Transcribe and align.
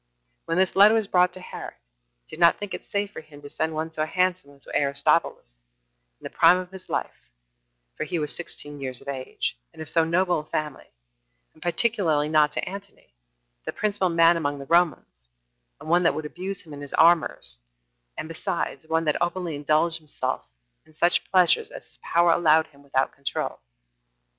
When 0.45 0.57
this 0.57 0.75
letter 0.75 0.95
was 0.95 1.05
brought 1.05 1.31
to 1.33 1.39
Herod, 1.39 1.75
he 2.25 2.35
did 2.35 2.39
not 2.39 2.57
think 2.57 2.73
it 2.73 2.87
safe 2.87 3.11
for 3.11 3.21
him 3.21 3.39
to 3.43 3.49
send 3.51 3.75
one 3.75 3.93
so 3.93 4.03
handsome 4.03 4.49
as 4.49 4.65
was 4.65 4.73
Aristobulus, 4.75 5.61
in 6.19 6.23
the 6.23 6.29
prime 6.31 6.57
of 6.57 6.71
his 6.71 6.89
life, 6.89 7.29
for 7.95 8.03
he 8.03 8.17
was 8.17 8.35
sixteen 8.35 8.81
years 8.81 8.99
of 8.99 9.07
age, 9.07 9.55
and 9.71 9.79
of 9.79 9.91
so 9.91 10.03
noble 10.03 10.39
a 10.39 10.45
family, 10.45 10.87
and 11.53 11.61
particularly 11.61 12.29
not 12.29 12.51
to 12.53 12.67
Antony, 12.67 13.13
the 13.63 13.71
principal 13.71 14.09
man 14.09 14.37
among 14.37 14.57
the 14.57 14.65
Romans, 14.65 15.27
and 15.79 15.87
one 15.87 16.01
that 16.01 16.15
would 16.15 16.25
abuse 16.25 16.63
him 16.63 16.73
in 16.73 16.81
his 16.81 16.95
amours, 16.97 17.59
and 18.17 18.27
besides, 18.27 18.87
one 18.87 19.03
that 19.05 19.21
openly 19.21 19.53
indulged 19.53 19.99
himself 19.99 20.41
in 20.83 20.95
such 20.95 21.23
pleasures 21.29 21.69
as 21.69 21.85
his 21.85 21.99
power 22.01 22.31
allowed 22.31 22.65
him 22.65 22.81
without 22.81 23.11
control. 23.13 23.59